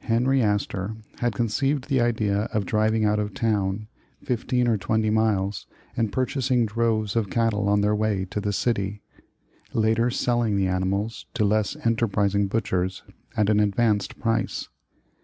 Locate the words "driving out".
2.66-3.20